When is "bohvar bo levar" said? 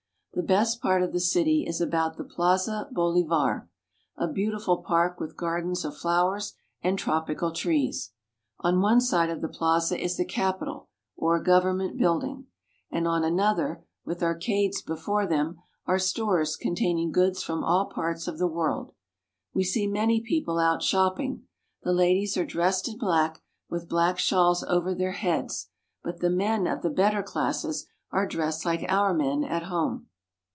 2.93-3.67